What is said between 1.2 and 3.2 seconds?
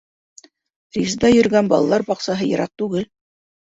йөрөгән балалар баҡсаһы йыраҡ түгел.